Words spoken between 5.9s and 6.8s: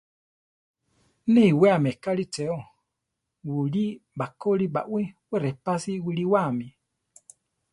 wiliwámi.